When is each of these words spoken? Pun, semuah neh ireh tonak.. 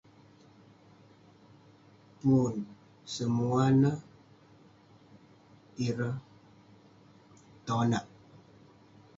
Pun, 2.19 2.53
semuah 3.13 3.69
neh 3.81 3.97
ireh 5.87 6.15
tonak.. 7.65 8.05